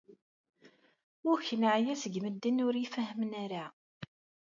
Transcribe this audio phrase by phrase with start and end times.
[1.31, 3.65] Uk neɛya seg medden ur ifehhmen ara.